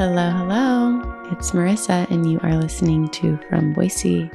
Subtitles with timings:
[0.00, 1.28] Hello, hello.
[1.30, 4.30] It's Marissa, and you are listening to From Boise.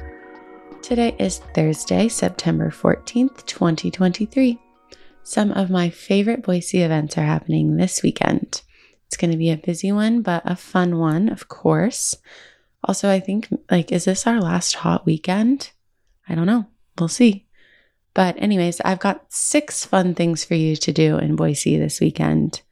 [0.80, 4.60] Today is Thursday, September 14th, 2023.
[5.24, 8.62] Some of my favorite Boise events are happening this weekend.
[9.08, 12.14] It's going to be a busy one, but a fun one, of course.
[12.84, 15.72] Also, I think, like, is this our last hot weekend?
[16.28, 16.66] I don't know.
[16.96, 17.44] We'll see.
[18.14, 22.62] But, anyways, I've got six fun things for you to do in Boise this weekend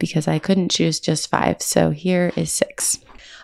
[0.00, 1.62] because I couldn't choose just five.
[1.62, 2.98] So here is six.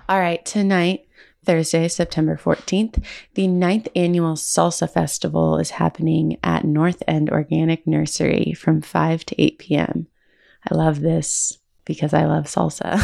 [0.09, 1.07] All right, tonight,
[1.45, 8.53] Thursday, September 14th, the ninth annual Salsa Festival is happening at North End Organic Nursery
[8.53, 10.07] from 5 to 8 p.m.
[10.69, 12.99] I love this because I love salsa.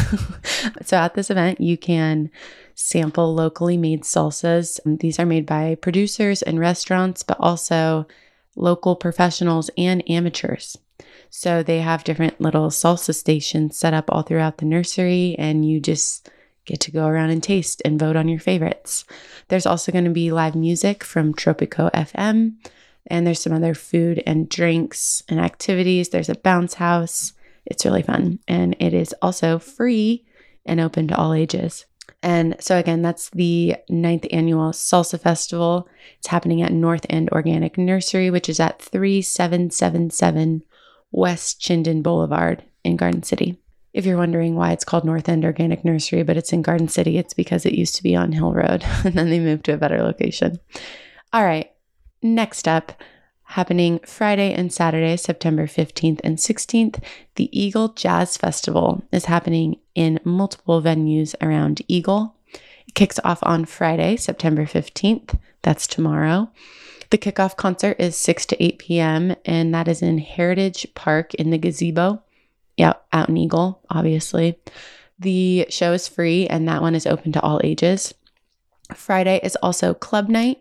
[0.85, 2.29] so at this event, you can
[2.75, 4.79] sample locally made salsas.
[4.99, 8.05] These are made by producers and restaurants, but also
[8.55, 10.77] local professionals and amateurs.
[11.35, 15.79] So they have different little salsa stations set up all throughout the nursery, and you
[15.79, 16.29] just
[16.65, 19.03] get to go around and taste and vote on your favorites.
[19.47, 22.53] There's also going to be live music from Tropico FM,
[23.07, 26.09] and there's some other food and drinks and activities.
[26.09, 27.33] There's a bounce house.
[27.65, 30.23] It's really fun, and it is also free
[30.67, 31.87] and open to all ages.
[32.21, 35.89] And so, again, that's the ninth annual Salsa Festival.
[36.19, 40.61] It's happening at North End Organic Nursery, which is at 3777
[41.13, 43.57] West Chinden Boulevard in Garden City.
[43.93, 47.17] If you're wondering why it's called North End Organic Nursery, but it's in Garden City,
[47.17, 49.77] it's because it used to be on Hill Road and then they moved to a
[49.77, 50.59] better location.
[51.31, 51.71] All right,
[52.21, 52.99] next up,
[53.43, 57.01] happening Friday and Saturday, September 15th and 16th,
[57.35, 62.35] the Eagle Jazz Festival is happening in multiple venues around Eagle.
[62.87, 65.39] It kicks off on Friday, September 15th.
[65.61, 66.49] That's tomorrow.
[67.13, 71.51] The kickoff concert is 6 to 8 p.m., and that is in Heritage Park in
[71.51, 72.23] the gazebo.
[72.75, 74.57] Yeah, out in Eagle, obviously.
[75.19, 78.15] The show is free, and that one is open to all ages.
[78.95, 80.57] Friday is also club night.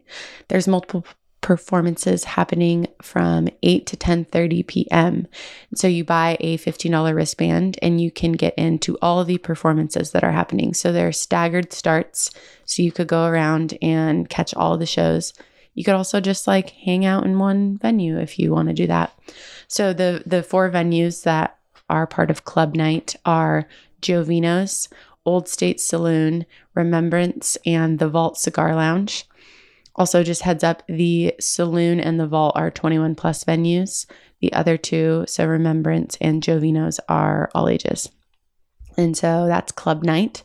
[0.48, 1.06] There's multiple
[1.40, 5.28] performances happening from 8 to 10:30 p.m.
[5.74, 10.22] So you buy a $15 wristband and you can get into all the performances that
[10.22, 10.74] are happening.
[10.74, 12.30] So there are staggered starts
[12.66, 15.32] so you could go around and catch all the shows
[15.74, 18.86] you could also just like hang out in one venue if you want to do
[18.86, 19.18] that.
[19.68, 23.68] So the the four venues that are part of club night are
[24.00, 24.88] Jovino's,
[25.24, 29.26] Old State Saloon, Remembrance, and the Vault Cigar Lounge.
[29.94, 34.06] Also, just heads up, the saloon and the vault are 21 plus venues.
[34.40, 38.10] The other two, so Remembrance and Jovino's, are all ages.
[38.96, 40.42] And so that's club night.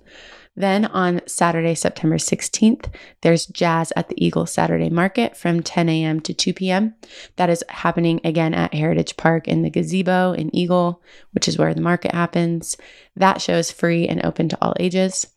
[0.58, 2.92] Then on Saturday, September 16th,
[3.22, 6.20] there's jazz at the Eagle Saturday Market from 10 a.m.
[6.22, 6.96] to 2 p.m.
[7.36, 11.04] That is happening again at Heritage Park in the gazebo in Eagle,
[11.34, 12.76] which is where the market happens.
[13.16, 15.28] That show is free and open to all ages.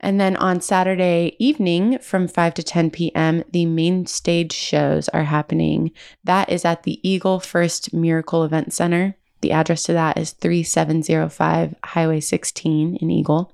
[0.00, 5.24] And then on Saturday evening from 5 to 10 p.m., the main stage shows are
[5.24, 5.92] happening.
[6.24, 9.16] That is at the Eagle First Miracle Event Center.
[9.40, 13.52] The address to that is 3705 Highway 16 in Eagle.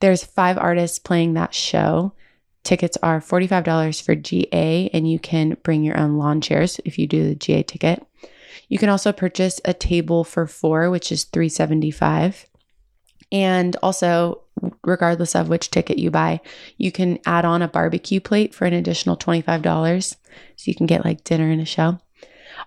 [0.00, 2.14] There's five artists playing that show.
[2.62, 7.06] Tickets are $45 for GA, and you can bring your own lawn chairs if you
[7.06, 8.04] do the GA ticket.
[8.68, 12.46] You can also purchase a table for four, which is 375.
[13.32, 14.42] And also,
[14.84, 16.40] regardless of which ticket you buy,
[16.76, 20.16] you can add on a barbecue plate for an additional $25.
[20.56, 21.98] So you can get like dinner and a show.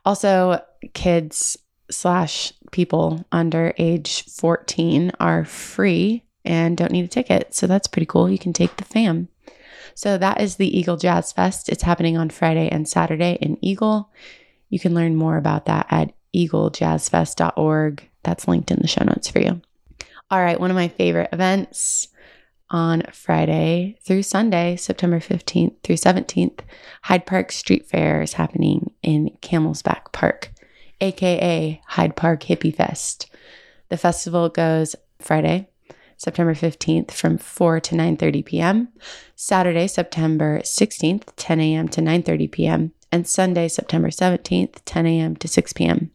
[0.06, 0.62] Also,
[0.94, 1.58] kids
[1.92, 7.54] slash people under age 14 are free and don't need a ticket.
[7.54, 8.30] So that's pretty cool.
[8.30, 9.30] You can take the fam.
[9.96, 11.70] So that is the Eagle Jazz Fest.
[11.70, 14.10] It's happening on Friday and Saturday in Eagle.
[14.70, 18.10] You can learn more about that at eaglejazzfest.org.
[18.24, 19.62] That's linked in the show notes for you.
[20.32, 22.08] All right, one of my favorite events
[22.70, 26.62] on Friday through Sunday, September 15th through 17th,
[27.04, 30.52] Hyde Park Street Fair is happening in Camel's Back Park,
[31.00, 33.30] aka Hyde Park Hippie Fest.
[33.90, 35.70] The festival goes Friday,
[36.18, 38.90] September 15th from 4 to 9:30 p.m.,
[39.36, 41.88] Saturday, September 16th, 10 a.m.
[41.90, 45.36] to 9:30 p.m., and Sunday, September 17th, 10 a.m.
[45.36, 46.12] to 6 p.m.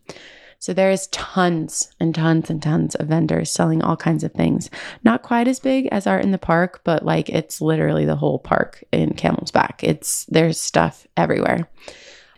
[0.60, 4.70] So there is tons and tons and tons of vendors selling all kinds of things.
[5.04, 8.40] Not quite as big as Art in the Park, but like it's literally the whole
[8.40, 9.84] park in Camel's Back.
[9.84, 11.68] It's there's stuff everywhere.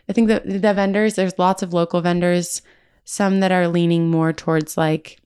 [0.07, 2.61] I think that the vendors, there's lots of local vendors,
[3.05, 5.20] some that are leaning more towards like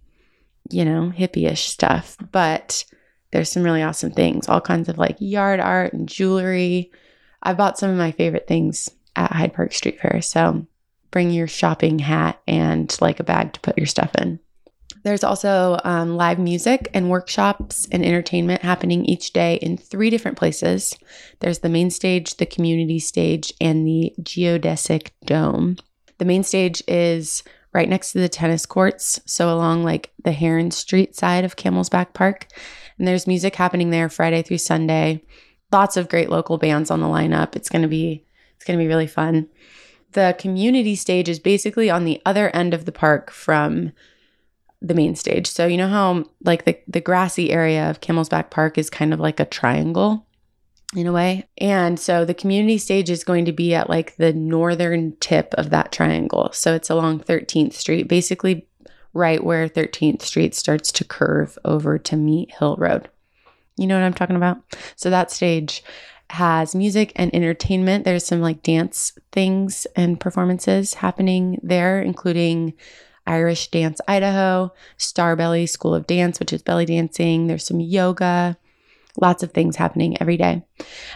[0.69, 2.85] you know, hippie-ish stuff, but
[3.31, 6.91] there's some really awesome things, all kinds of like yard art and jewelry.
[7.43, 10.21] I bought some of my favorite things at Hyde Park Street Fair.
[10.21, 10.65] So
[11.11, 14.39] bring your shopping hat and like a bag to put your stuff in.
[15.03, 20.35] There's also um, live music and workshops and entertainment happening each day in three different
[20.35, 20.97] places.
[21.41, 25.77] There's the main stage, the community stage, and the geodesic dome.
[26.17, 27.43] The main stage is
[27.75, 31.89] right next to the tennis courts, so along like the Heron Street side of Camel's
[31.89, 32.47] Back Park.
[32.97, 35.21] And there's music happening there Friday through Sunday.
[35.73, 37.57] Lots of great local bands on the lineup.
[37.57, 38.25] It's going to be
[38.55, 39.49] it's going to be really fun.
[40.13, 43.91] The community stage is basically on the other end of the park from
[44.81, 45.47] the main stage.
[45.47, 49.13] So you know how like the the grassy area of Camel's Back Park is kind
[49.13, 50.25] of like a triangle
[50.95, 51.47] in a way.
[51.57, 55.69] And so the community stage is going to be at like the northern tip of
[55.71, 56.49] that triangle.
[56.53, 58.67] So it's along 13th Street, basically
[59.13, 63.09] right where 13th Street starts to curve over to meet Hill Road.
[63.77, 64.57] You know what I'm talking about?
[64.95, 65.83] So that stage
[66.31, 68.03] has music and entertainment.
[68.03, 72.73] There's some like dance things and performances happening there, including
[73.27, 77.47] Irish Dance Idaho, Star Belly School of Dance, which is belly dancing.
[77.47, 78.57] There's some yoga,
[79.17, 80.63] lots of things happening every day.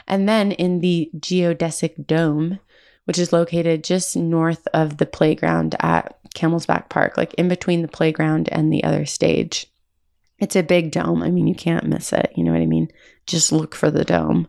[0.07, 2.59] And then in the Geodesic Dome,
[3.05, 7.81] which is located just north of the playground at Camel's Back Park, like in between
[7.81, 9.65] the playground and the other stage.
[10.37, 11.21] It's a big dome.
[11.21, 12.31] I mean, you can't miss it.
[12.35, 12.89] You know what I mean?
[13.27, 14.47] Just look for the dome.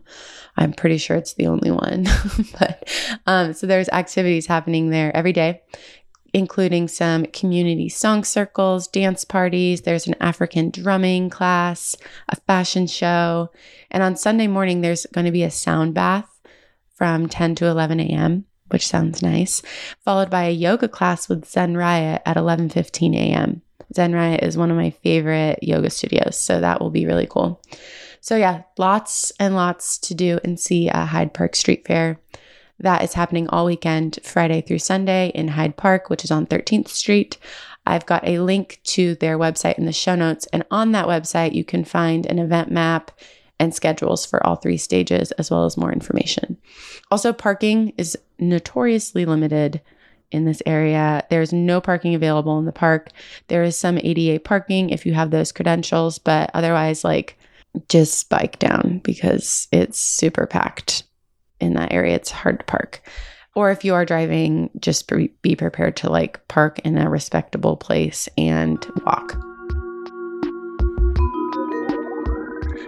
[0.55, 2.05] I'm pretty sure it's the only one.
[2.59, 2.87] but
[3.25, 5.61] um, so there's activities happening there every day
[6.33, 9.81] including some community song circles, dance parties.
[9.81, 11.95] There's an African drumming class,
[12.29, 13.51] a fashion show.
[13.89, 16.39] And on Sunday morning, there's going to be a sound bath
[16.93, 19.61] from 10 to 11 a.m., which sounds nice,
[20.05, 23.61] followed by a yoga class with Zen Riot at 11:15 a.m.
[23.93, 27.61] Zen Riot is one of my favorite yoga studios, so that will be really cool.
[28.21, 32.19] So yeah, lots and lots to do and see at Hyde Park Street Fair.
[32.81, 36.87] That is happening all weekend, Friday through Sunday in Hyde Park, which is on 13th
[36.87, 37.37] Street.
[37.85, 40.47] I've got a link to their website in the show notes.
[40.47, 43.11] And on that website, you can find an event map
[43.59, 46.57] and schedules for all three stages, as well as more information.
[47.11, 49.79] Also, parking is notoriously limited
[50.31, 51.23] in this area.
[51.29, 53.09] There's no parking available in the park.
[53.47, 57.37] There is some ADA parking if you have those credentials, but otherwise, like,
[57.89, 61.03] just bike down because it's super packed
[61.61, 63.01] in that area, it's hard to park.
[63.53, 65.11] Or if you are driving, just
[65.41, 69.37] be prepared to like park in a respectable place and walk.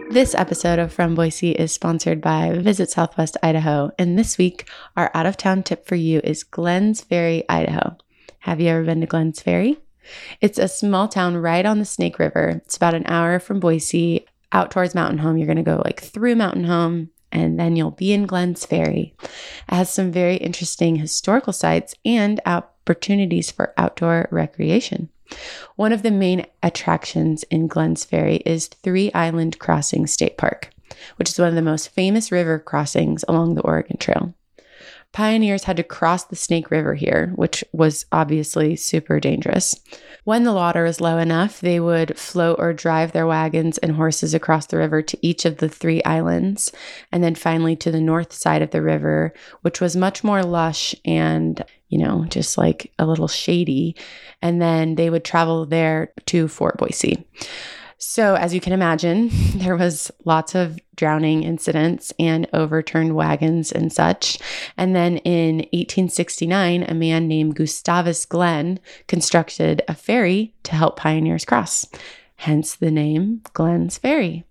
[0.09, 3.91] This episode of From Boise is sponsored by Visit Southwest Idaho.
[3.97, 7.97] And this week, our out of town tip for you is Glenns Ferry, Idaho.
[8.39, 9.79] Have you ever been to Glenns Ferry?
[10.39, 12.61] It's a small town right on the Snake River.
[12.63, 15.37] It's about an hour from Boise out towards Mountain Home.
[15.37, 19.13] You're going to go like through Mountain Home and then you'll be in Glenns Ferry.
[19.21, 19.29] It
[19.75, 25.09] has some very interesting historical sites and opportunities for outdoor recreation.
[25.75, 30.69] One of the main attractions in Glenns Ferry is Three Island Crossing State Park,
[31.15, 34.33] which is one of the most famous river crossings along the Oregon Trail
[35.13, 39.79] pioneers had to cross the Snake River here, which was obviously super dangerous.
[40.23, 44.33] When the water was low enough, they would float or drive their wagons and horses
[44.33, 46.71] across the river to each of the three islands,
[47.11, 50.95] and then finally to the north side of the river, which was much more lush
[51.05, 53.95] and, you know, just like a little shady.
[54.41, 57.25] And then they would travel there to Fort Boise.
[58.05, 63.91] So, as you can imagine, there was lots of drowning incidents and overturned wagons and
[63.93, 64.37] such.
[64.77, 71.45] And then in 1869, a man named Gustavus Glenn constructed a ferry to help pioneers
[71.45, 71.87] cross,
[72.35, 74.43] hence the name Glenns Ferry.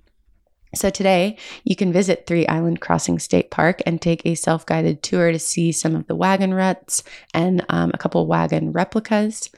[0.75, 5.03] So today, you can visit Three Island Crossing State Park and take a self guided
[5.03, 7.05] tour to see some of the wagon ruts
[7.35, 9.51] and um, a couple wagon replicas.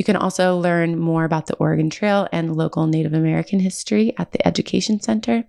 [0.00, 4.32] You can also learn more about the Oregon Trail and local Native American history at
[4.32, 5.44] the Education Center.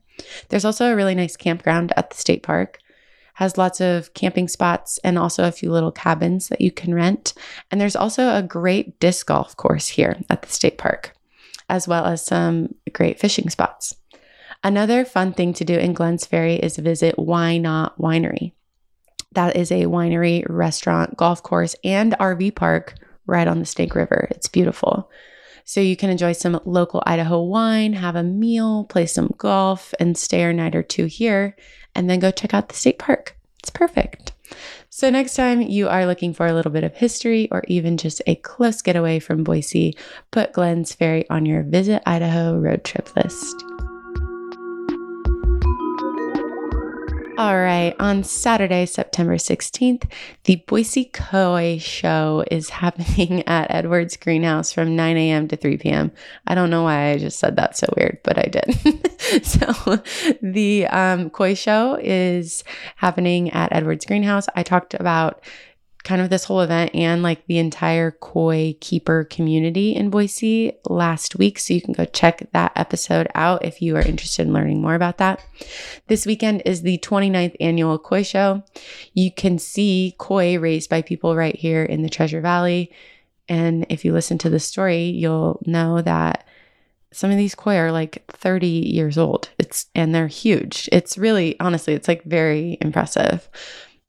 [0.50, 2.77] There's also a really nice campground at the state park.
[3.36, 7.34] Has lots of camping spots and also a few little cabins that you can rent.
[7.72, 11.13] And there's also a great disc golf course here at the state park,
[11.70, 13.96] as well as some great fishing spots.
[14.65, 18.51] Another fun thing to do in Glenns Ferry is visit Why Not Winery.
[19.31, 24.28] That is a winery, restaurant, golf course, and RV park right on the Snake River.
[24.32, 25.10] It's beautiful.
[25.63, 30.18] So you can enjoy some local Idaho wine, have a meal, play some golf, and
[30.18, 31.56] stay a night or two here,
[31.96, 33.38] and then go check out the state park.
[33.60, 34.34] It's perfect.
[34.90, 38.22] So, next time you are looking for a little bit of history or even just
[38.28, 39.96] a close getaway from Boise,
[40.32, 43.71] put Glenns Ferry on your Visit Idaho road trip list.
[47.38, 50.12] All right, on Saturday, September 16th,
[50.44, 55.48] the Boise Koi show is happening at Edwards Greenhouse from 9 a.m.
[55.48, 56.12] to 3 p.m.
[56.46, 59.44] I don't know why I just said that so weird, but I did.
[59.46, 60.04] so,
[60.42, 62.66] the um, Koi show is
[62.98, 64.48] happening at Edwards Greenhouse.
[64.56, 65.42] I talked about
[66.03, 71.36] kind of this whole event and like the entire koi keeper community in Boise last
[71.36, 71.60] week.
[71.60, 74.96] So you can go check that episode out if you are interested in learning more
[74.96, 75.43] about that.
[76.08, 78.63] This weekend is the 29th annual koi show.
[79.13, 82.91] You can see koi raised by people right here in the Treasure Valley.
[83.48, 86.46] And if you listen to the story, you'll know that
[87.12, 89.50] some of these koi are like 30 years old.
[89.60, 90.88] It's and they're huge.
[90.91, 93.50] It's really honestly, it's like very impressive.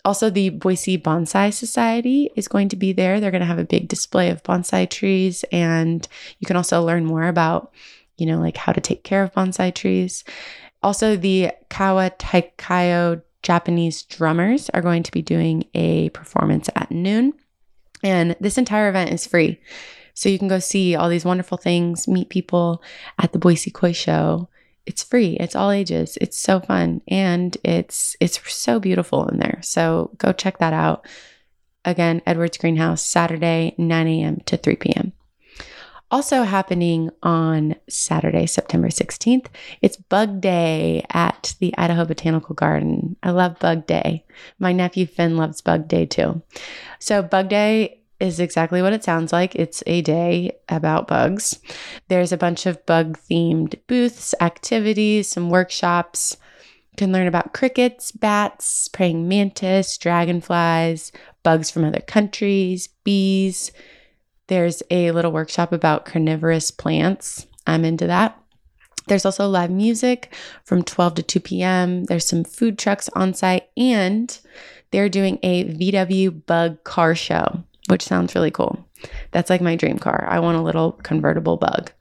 [0.05, 3.21] Also, the Boise Bonsai Society is going to be there.
[3.21, 6.07] They're going to have a big display of bonsai trees, and
[6.41, 7.73] you can also learn more about,
[8.17, 10.25] you know, like how to take care of bonsai trees.
[10.83, 17.33] Also, the Kawa Taikayo Japanese drummers are going to be doing a performance at noon,
[18.03, 19.61] and this entire event is free.
[20.15, 22.83] So you can go see all these wonderful things, meet people
[23.19, 24.49] at the Boise Koi Show,
[24.87, 25.37] it's free.
[25.39, 26.19] It's all ages.
[26.21, 27.01] It's so fun.
[27.09, 29.61] And it's it's so beautiful in there.
[29.63, 31.07] So go check that out.
[31.85, 35.13] Again edwards greenhouse saturday 9 a.m to 3 p.m
[36.13, 39.47] also happening on saturday september 16th
[39.81, 43.17] it's bug day at the idaho botanical garden.
[43.23, 44.25] I love bug day.
[44.59, 46.43] My nephew finn loves bug day too.
[46.99, 49.57] So bug day is exactly what it sounds like.
[49.57, 51.59] It's a day about bugs.
[52.09, 56.37] There's a bunch of bug themed booths, activities, some workshops.
[56.93, 61.11] You can learn about crickets, bats, praying mantis, dragonflies,
[61.43, 63.73] bugs from other countries, bees.
[64.47, 67.47] There's a little workshop about carnivorous plants.
[67.67, 68.39] I'm into that.
[69.09, 70.33] There's also live music
[70.65, 72.05] from 12 to 2 p.m.
[72.05, 74.39] There's some food trucks on site, and
[74.93, 78.83] they're doing a VW bug car show which sounds really cool.
[79.33, 80.27] That's like my dream car.
[80.27, 81.93] I want a little convertible bug.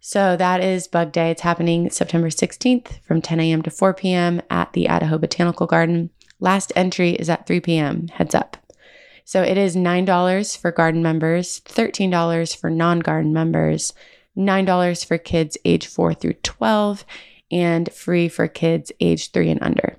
[0.00, 1.30] So that is Bug Day.
[1.30, 3.62] It's happening September 16th from 10 a.m.
[3.62, 4.42] to 4 p.m.
[4.50, 6.10] at the Idaho Botanical Garden.
[6.40, 8.08] Last entry is at 3 p.m.
[8.08, 8.58] Heads up.
[9.24, 13.94] So it is $9 for garden members, $13 for non garden members,
[14.36, 17.06] $9 for kids age 4 through 12,
[17.50, 19.96] and free for kids age 3 and under.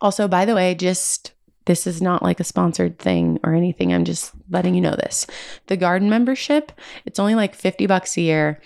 [0.00, 1.32] Also, by the way, just
[1.68, 3.92] this is not like a sponsored thing or anything.
[3.92, 5.26] I'm just letting you know this.
[5.66, 6.72] The garden membership,
[7.04, 8.60] it's only like 50 bucks a year.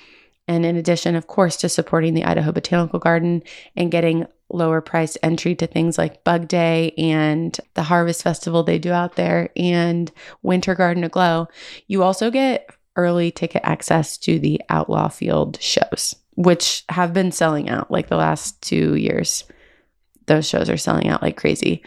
[0.46, 3.42] And in addition, of course, to supporting the Idaho Botanical Garden
[3.76, 8.78] and getting lower price entry to things like Bug Day and the Harvest Festival they
[8.78, 11.48] do out there and Winter Garden Aglow,
[11.88, 17.68] you also get early ticket access to the Outlaw Field shows, which have been selling
[17.68, 19.42] out like the last two years.
[20.26, 21.82] Those shows are selling out like crazy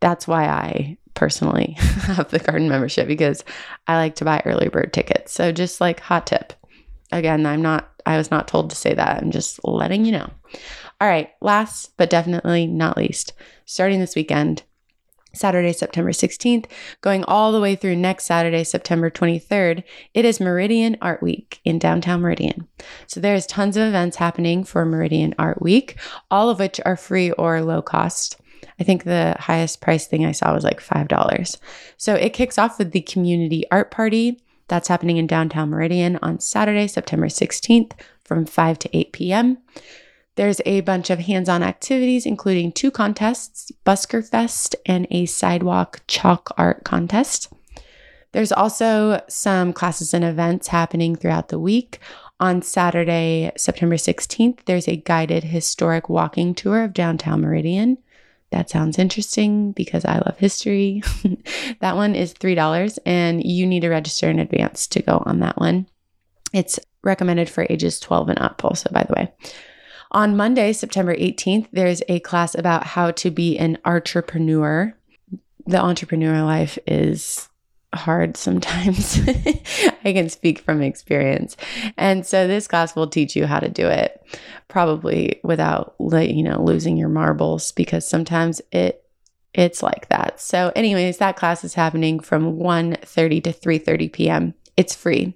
[0.00, 3.44] that's why I personally have the garden membership because
[3.86, 5.32] I like to buy early bird tickets.
[5.32, 6.52] So just like hot tip.
[7.12, 9.20] Again, I'm not I was not told to say that.
[9.20, 10.30] I'm just letting you know.
[11.00, 13.32] All right, last but definitely not least,
[13.64, 14.62] starting this weekend,
[15.34, 16.66] Saturday, September 16th,
[17.02, 19.82] going all the way through next Saturday, September 23rd,
[20.14, 22.68] it is Meridian Art Week in downtown Meridian.
[23.06, 25.98] So there's tons of events happening for Meridian Art Week,
[26.30, 28.40] all of which are free or low cost.
[28.78, 31.58] I think the highest price thing I saw was like $5.
[31.96, 36.40] So it kicks off with the community art party that's happening in downtown Meridian on
[36.40, 37.92] Saturday, September 16th
[38.24, 39.58] from 5 to 8 p.m.
[40.34, 46.02] There's a bunch of hands on activities, including two contests Busker Fest and a sidewalk
[46.06, 47.50] chalk art contest.
[48.32, 52.00] There's also some classes and events happening throughout the week.
[52.38, 57.96] On Saturday, September 16th, there's a guided historic walking tour of downtown Meridian
[58.56, 61.02] that sounds interesting because I love history.
[61.80, 65.58] that one is $3 and you need to register in advance to go on that
[65.58, 65.86] one.
[66.54, 69.32] It's recommended for ages 12 and up, also, by the way.
[70.12, 74.96] On Monday, September 18th, there's a class about how to be an entrepreneur.
[75.66, 77.50] The entrepreneur life is
[77.94, 79.20] hard sometimes.
[80.04, 81.56] I can speak from experience.
[81.96, 84.22] And so this class will teach you how to do it
[84.68, 89.02] probably without you know losing your marbles because sometimes it
[89.54, 90.40] it's like that.
[90.40, 94.54] So anyways, that class is happening from 1:30 to 3:30 p.m.
[94.76, 95.34] It's free.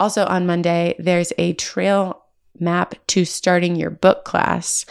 [0.00, 2.24] Also on Monday, there's a trail
[2.58, 4.84] map to starting your book class.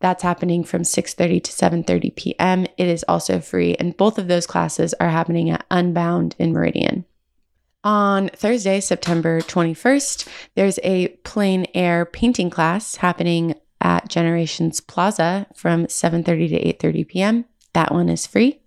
[0.00, 2.66] That's happening from 6:30 to 7:30 p.m.
[2.76, 7.04] It is also free and both of those classes are happening at Unbound in Meridian.
[7.84, 15.86] On Thursday, September 21st, there's a plein air painting class happening at Generations Plaza from
[15.86, 17.44] 7:30 to 8:30 p.m.
[17.74, 18.60] That one is free.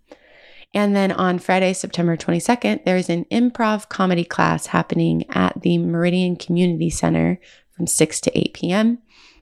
[0.74, 5.80] And then on Friday, September 22nd, there is an improv comedy class happening at the
[5.80, 7.40] Meridian Community Center
[7.72, 9.00] from 6 to 8 p.m.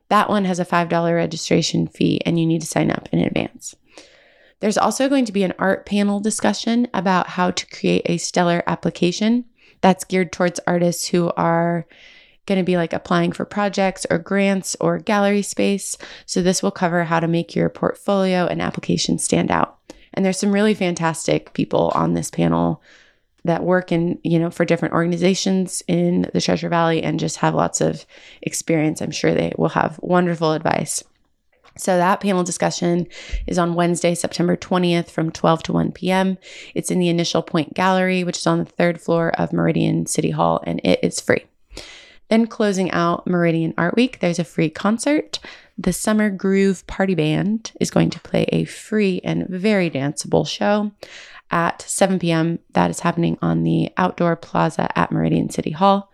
[0.09, 3.75] That one has a $5 registration fee and you need to sign up in advance.
[4.59, 8.63] There's also going to be an art panel discussion about how to create a stellar
[8.67, 9.45] application
[9.81, 11.85] that's geared towards artists who are
[12.45, 15.97] going to be like applying for projects or grants or gallery space.
[16.25, 19.77] So, this will cover how to make your portfolio and application stand out.
[20.13, 22.81] And there's some really fantastic people on this panel
[23.45, 27.53] that work in, you know, for different organizations in the Treasure Valley and just have
[27.53, 28.05] lots of
[28.41, 29.01] experience.
[29.01, 31.03] I'm sure they will have wonderful advice.
[31.77, 33.07] So that panel discussion
[33.47, 36.37] is on Wednesday, September 20th from 12 to 1 p.m.
[36.73, 40.31] It's in the Initial Point Gallery, which is on the third floor of Meridian City
[40.31, 41.45] Hall, and it is free.
[42.29, 45.39] Then closing out Meridian Art Week, there's a free concert.
[45.77, 50.91] The Summer Groove Party Band is going to play a free and very danceable show
[51.51, 52.59] at 7 p.m.
[52.71, 56.11] That is happening on the outdoor plaza at Meridian City Hall.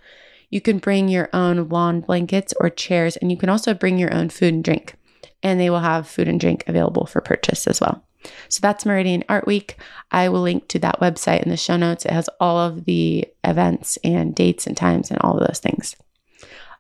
[0.50, 4.14] You can bring your own lawn blankets or chairs, and you can also bring your
[4.14, 4.96] own food and drink
[5.44, 8.04] and they will have food and drink available for purchase as well.
[8.50, 9.78] So that's Meridian Art Week.
[10.12, 12.06] I will link to that website in the show notes.
[12.06, 15.96] It has all of the events and dates and times and all of those things.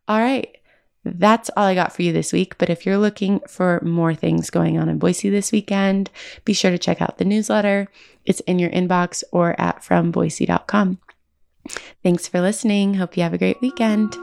[0.07, 0.55] All right.
[1.03, 2.57] That's all I got for you this week.
[2.57, 6.09] But if you're looking for more things going on in Boise this weekend,
[6.45, 7.87] be sure to check out the newsletter.
[8.25, 10.99] It's in your inbox or at fromboise.com.
[12.03, 12.95] Thanks for listening.
[12.95, 14.15] Hope you have a great weekend.